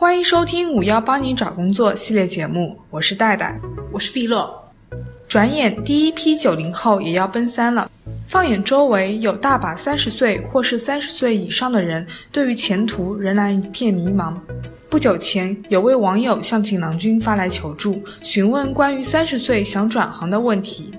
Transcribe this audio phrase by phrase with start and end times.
[0.00, 3.60] 欢迎收听五幺帮你找工作系列节目，我是戴戴，
[3.92, 4.50] 我是毕乐。
[5.28, 7.86] 转眼第一批九零后也要奔三了，
[8.26, 14.34] 放眼周围，有大把三十岁或是三十岁以上的人，对于前途仍然一片迷茫。
[14.88, 20.90] 不久前，有位网友向锦囊君发来求助，询问关于三十岁想转行的问题。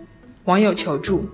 [0.43, 1.25] 网友求助：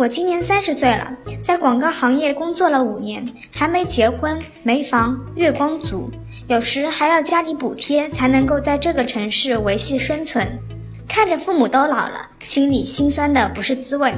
[0.00, 1.14] 我今年三十岁了，
[1.44, 6.10] 在广告行业工作了五年，还没结婚，没房，月光族，
[6.48, 10.58] 有时还要家里补贴才能够在这个城市维系生存。
[11.06, 14.10] 看着父母都老了，心里心酸的不是滋味。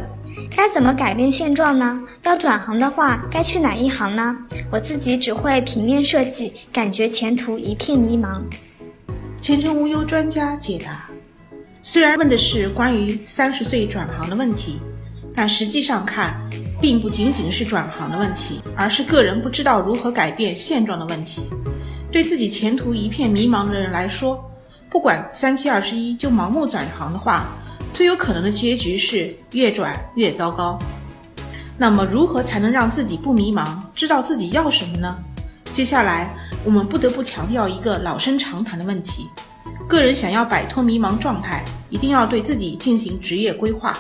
[0.55, 2.01] 该怎么改变现状呢？
[2.23, 4.37] 要转行的话，该去哪一行呢？
[4.71, 8.41] 我自己只会平面设计，感觉前途一片迷茫。
[9.41, 11.11] 前程无忧专家解答：
[11.83, 14.79] 虽然问的是关于三十岁转行的问题，
[15.35, 16.35] 但实际上看，
[16.81, 21.43] 并不仅仅是转行的问题，而是个人不知道如何改变现状的问题。
[22.11, 24.39] 对自己前途一片迷茫的人来说，
[24.91, 27.47] 不管三七二十一就盲目转行的话。
[27.95, 30.79] 最有可能的结局是越转越糟糕。
[31.77, 35.15] 那么，如何才能让自己不迷茫，知道自己要什么呢？
[35.75, 36.35] 接下来，
[36.65, 39.29] 我们不得不强调一个老生常谈的问题：
[39.87, 43.95] 个人想要摆脱迷茫状态，一定要对自己进行职业规划。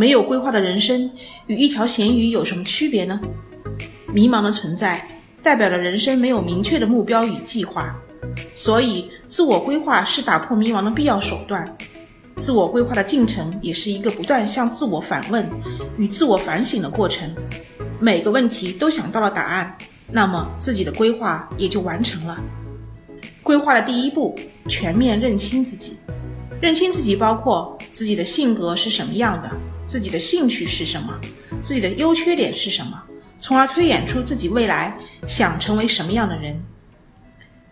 [0.00, 1.10] 没有规划的人生，
[1.46, 3.20] 与一条咸鱼有什么区别呢？
[4.14, 5.06] 迷茫的存在，
[5.42, 7.94] 代表了人生没有明确的目标与计划。
[8.56, 11.76] 所以，自我规划是打破迷茫的必要手段。
[12.38, 15.46] 自我规划的进程也是一个不断向自我反问
[15.98, 17.30] 与自我反省的过程。
[17.98, 19.76] 每个问题都想到了答案，
[20.10, 22.40] 那么自己的规划也就完成了。
[23.42, 24.34] 规划的第一步，
[24.66, 25.98] 全面认清自己。
[26.58, 29.50] 认清自己包括自己的性格是什么样的，
[29.90, 31.12] 自己的兴趣是什么，
[31.60, 33.02] 自己的优缺点是什么，
[33.40, 34.96] 从而推演出自己未来
[35.26, 36.56] 想成为什么样的人。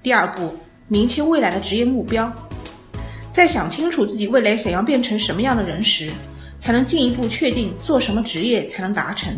[0.02, 0.58] 第二步，
[0.88, 2.28] 明确未来的职业目标。
[3.32, 6.10] 在想清楚自己未来想要变成什么样的人时，
[6.58, 9.32] 才能进一步确定做什么职业才能达成。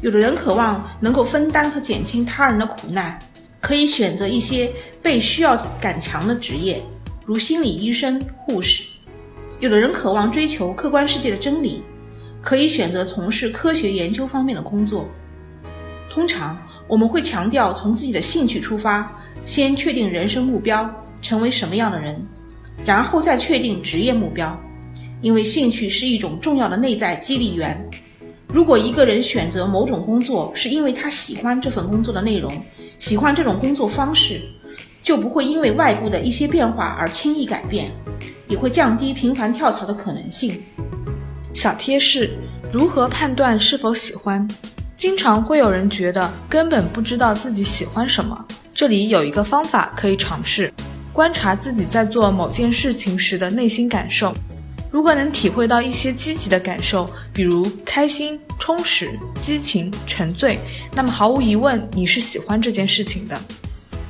[0.00, 3.16] 有的人渴望能够分担和减轻他人的苦难，
[3.60, 6.82] 可以选择一些被需要感强的职业，
[7.24, 8.82] 如心理医生、护士；
[9.60, 11.80] 有的人渴望追求客观世界的真理，
[12.42, 15.08] 可以选择从事科学研究方面的工作。
[16.10, 19.10] 通常我们会强调从自己的兴趣出发，
[19.46, 20.92] 先确定人生目标，
[21.22, 22.20] 成为什么样的人。
[22.84, 24.58] 然后再确定职业目标，
[25.20, 27.88] 因为兴趣是一种重要的内在激励源。
[28.48, 32.50] 如果一个人选择某种工作，是因为他喜欢这份工作的内容，
[32.98, 34.42] 喜欢这种工作方式，
[35.02, 37.90] 就不会因为外部的一些变化而轻易改变，
[38.48, 40.60] 也会降低频繁跳槽的可能性。
[41.54, 42.30] 小贴士：
[42.72, 44.46] 如何判断是否喜欢？
[44.96, 50.72] 经常会有人觉得根本不知道自己喜欢什么，这里有一个方法可以尝试。
[51.12, 54.34] 观察自己在做某件事情时的内心感受，
[54.90, 59.10] 如果能体会到一些积极的感受，比如开心、充实、
[59.40, 60.58] 激情、沉醉，
[60.94, 63.38] 那么毫无疑问你是喜欢这件事情的。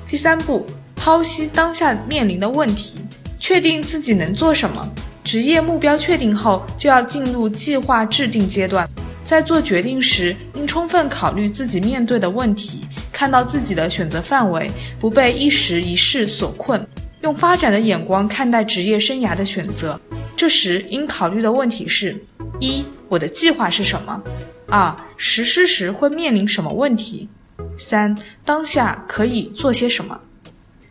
[0.06, 0.64] 第三步，
[0.96, 3.00] 剖析当下面临的问题，
[3.40, 4.88] 确定自己能做什么。
[5.24, 8.88] 职业目标确定后，就要进入计划制定阶段。
[9.22, 12.80] 在做决定时，应充分考虑自己面对的问题。
[13.12, 16.84] 看到自己的选择范围，不被一时一事所困，
[17.20, 19.98] 用发展的眼光看待职业生涯的选择。
[20.36, 22.20] 这时应考虑的问题是：
[22.58, 24.20] 一、我的计划是什么？
[24.68, 27.28] 二、实施时会面临什么问题？
[27.78, 30.18] 三、当下可以做些什么？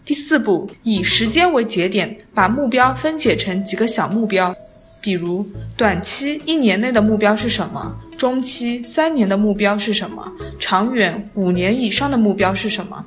[0.03, 4.53] 第四步，以时间为节点，把目标分解成几个小目标。
[4.99, 5.45] 比如，
[5.75, 7.95] 短期一年内的目标是什么？
[8.17, 10.31] 中期三年的目标是什么？
[10.59, 13.03] 长远五年以上的目标是什么？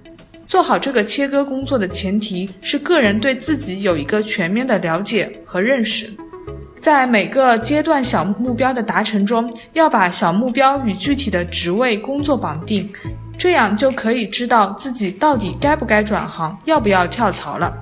[0.46, 6.12] 做好这个切割工作的前提是个人对自己有一个全面的了解和认识。
[6.78, 12.88] 在每个阶段小目标的达成中，要把小目标与具体的职位工作绑定，
[13.36, 17.72] 这样就可以知道自己到底该不该转行，要不要跳槽了。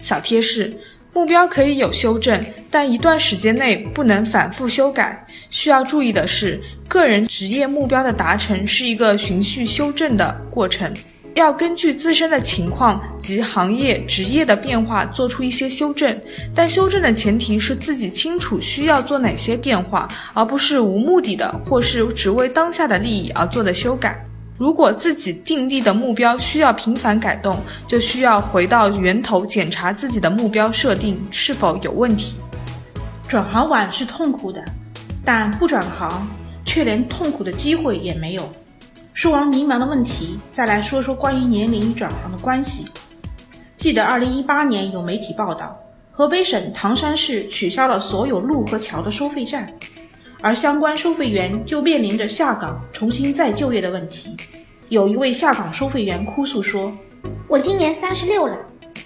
[0.00, 0.76] 小贴士。
[1.12, 5.26] 目标可以有修正，但一段时间内不能反复修改。
[5.50, 10.94] 需要注意的是，个人职业目标的达成是一个循序修正的过程，
[11.34, 16.16] 要根据自身的情况及行业、职业的变化做出一些修正。
[16.54, 24.24] 但修正的前提是自己清楚需要做哪些变化，而不是无目的的或是只为当下的利益而做的修改。
[24.60, 32.36] 如果自己定立的目标需要频繁改动，就需要回到源头检查自己的目标设定是否有问题。
[33.26, 34.62] 转行晚是痛苦的，
[35.24, 36.28] 但不转行
[36.62, 38.46] 却连痛苦的机会也没有。
[39.14, 42.84] 说完迷茫的问题，再来说说关于年龄与转行的关系。
[43.78, 45.74] 记得二零一八年有媒体报道，
[46.12, 49.72] 河北省唐山市取消了所有路和桥的收费站，
[50.42, 54.36] 而相关收费员就面临着下岗重新再就业的问题。
[54.88, 56.92] 有一位下岗收费员哭诉说
[57.46, 58.56] ：“我今年三十六了，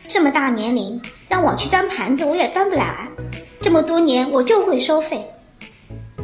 [0.08, 3.08] 这么大年龄让我去端盘子我也端不来，
[3.60, 5.22] 这么多年我就会收费。”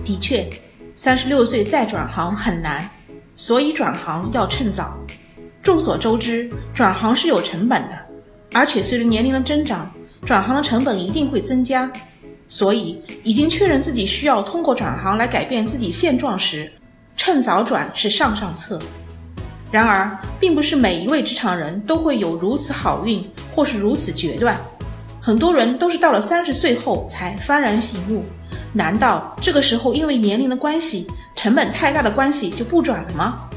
[0.05, 0.49] 的确，
[0.97, 2.89] 三十六岁再转行很难，
[3.37, 4.97] 所以转行要趁早。
[5.63, 7.99] 众所周知，转行是有成本的。
[8.53, 9.91] 而且随着年龄的增长，
[10.25, 11.91] 转行的成本一定会增加，
[12.51, 16.71] 所以已经确认自己需要通过转行来改变自己现状时，
[17.17, 18.77] 趁早转是上上策。
[19.71, 23.25] 然而，并不是每一位职场人都会有如此好运，
[23.55, 24.59] 或是如此决断。
[25.21, 28.25] 很多人都是到了三十岁后才幡然醒悟，
[28.73, 31.07] 难道这个时候因为年龄的关系、
[31.37, 33.49] 成本太大的关系就不转了吗？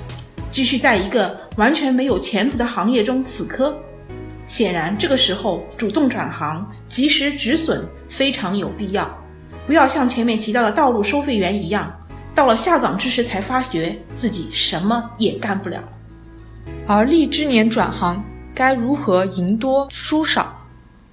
[0.51, 3.75] 继续在一个完全没有前途的行业中死磕？
[4.55, 9.11] 显然，这个时候主动转行、及时止损非常有必要。
[9.65, 11.91] 不要像前面提到的道路收费员一样，
[12.35, 15.81] 到了下岗之时才发觉自己什么也干不了。
[16.85, 18.23] 而立之年转行
[18.53, 20.55] 该如何赢多输少？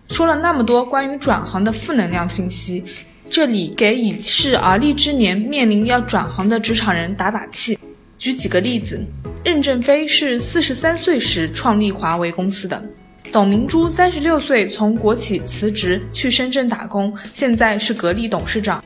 [0.08, 2.84] 说了那么多关于转行的负能量信息，
[3.30, 7.78] 这里给已是而立之年面临要转行的职场人打打气。
[8.18, 9.02] 举几个例子：
[9.42, 12.84] 任正非是四十三岁时创立华为公司的。
[13.32, 18.82] 董明珠三十六岁从国企辞职去深圳打工，现在是格力董事长。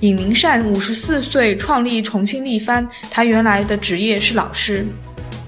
[0.00, 4.84] 尹明善五十四岁创立重庆力帆，他原来的职业是老师。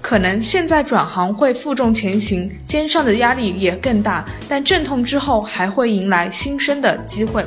[0.01, 7.45] 可能现在转行会负重前行，肩上的压力也更大，但阵痛之后还会迎来新生的机会。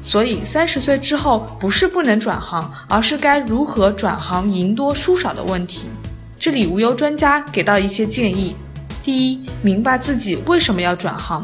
[0.00, 5.88] 所以三十岁之后不是不能转行，而是该如何转行赢多输少的问题。
[6.38, 8.54] 这里无忧专家给到一些建议。
[9.08, 11.42] 第一，明白自己为什么要转行，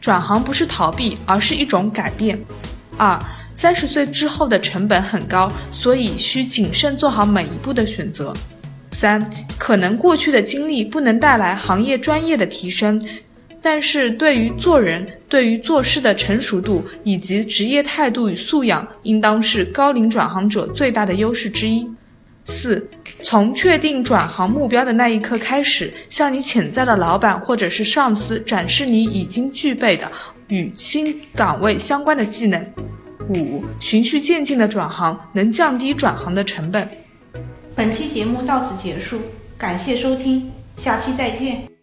[0.00, 2.38] 转行不是逃避，而是一种改变。
[2.96, 3.18] 二，
[3.52, 8.32] 三十岁之后的成本很高，所以需谨慎做好每一步的选择。
[8.92, 9.28] 三，
[9.58, 13.04] 可能过去的经历不能带来行业专业的提升，
[13.60, 21.84] 但是对于做人、对于做事的成熟度以及职业态度与素养，应当是高龄转行者最大的优势之一。
[22.44, 22.88] 四，
[23.22, 30.10] 从确定转行目标的那一刻开始，向你潜在的老板或者是上司展示你已经具备的
[30.48, 32.64] 与新岗位相关的技能。
[33.28, 36.88] 五，循序渐进的转行能降低转行的成本。
[37.76, 39.20] 本期节目到此结束，
[39.56, 41.79] 感谢收听，下期再见。